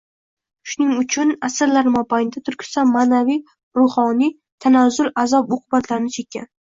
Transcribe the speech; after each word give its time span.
Shuning 0.69 0.93
uchun 1.01 1.33
asrlar 1.47 1.89
mobaynida 1.97 2.43
Turkiston 2.49 2.89
ma’naviy-ruhoniy 2.95 4.35
tanazzul 4.67 5.13
azob-uqubatlarini 5.25 6.15
chekkan. 6.17 6.51